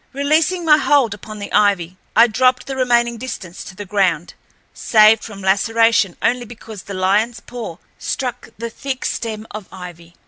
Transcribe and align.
Releasing 0.13 0.65
my 0.65 0.79
hold 0.79 1.13
upon 1.13 1.37
the 1.37 1.53
ivy, 1.53 1.95
I 2.15 2.25
dropped 2.25 2.65
the 2.65 2.75
remaining 2.75 3.17
distance 3.19 3.63
to 3.65 3.75
the 3.75 3.85
ground, 3.85 4.33
saved 4.73 5.23
from 5.23 5.41
laceration 5.43 6.17
only 6.23 6.45
because 6.45 6.81
the 6.81 6.95
lionl's 6.95 7.39
paw 7.39 7.77
struck 7.99 8.49
the 8.57 8.71
thick 8.71 9.05
stem 9.05 9.45
of 9.51 9.67
ivy. 9.71 10.15